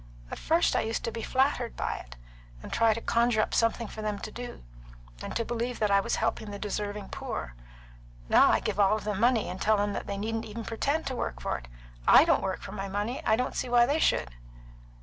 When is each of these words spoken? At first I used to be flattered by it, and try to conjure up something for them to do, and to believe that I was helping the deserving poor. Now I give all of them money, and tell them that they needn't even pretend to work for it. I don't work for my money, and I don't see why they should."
At 0.31 0.39
first 0.39 0.75
I 0.75 0.81
used 0.81 1.03
to 1.03 1.11
be 1.11 1.21
flattered 1.21 1.75
by 1.77 1.97
it, 1.97 2.15
and 2.63 2.73
try 2.73 2.91
to 2.91 3.01
conjure 3.01 3.39
up 3.39 3.53
something 3.53 3.87
for 3.87 4.01
them 4.01 4.17
to 4.17 4.31
do, 4.31 4.63
and 5.21 5.35
to 5.35 5.45
believe 5.45 5.77
that 5.77 5.91
I 5.91 5.99
was 5.99 6.15
helping 6.15 6.49
the 6.49 6.57
deserving 6.57 7.09
poor. 7.09 7.53
Now 8.27 8.49
I 8.49 8.61
give 8.61 8.79
all 8.79 8.97
of 8.97 9.03
them 9.03 9.19
money, 9.19 9.47
and 9.47 9.61
tell 9.61 9.77
them 9.77 9.93
that 9.93 10.07
they 10.07 10.17
needn't 10.17 10.45
even 10.45 10.63
pretend 10.65 11.05
to 11.05 11.15
work 11.15 11.39
for 11.39 11.59
it. 11.59 11.67
I 12.07 12.25
don't 12.25 12.41
work 12.41 12.61
for 12.61 12.71
my 12.71 12.89
money, 12.89 13.19
and 13.19 13.27
I 13.27 13.35
don't 13.35 13.53
see 13.55 13.69
why 13.69 13.85
they 13.85 13.99
should." 13.99 14.31